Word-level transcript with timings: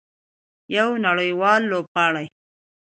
یو 0.75 0.87
نړیوال 1.05 1.61
لوبغاړی. 1.71 2.27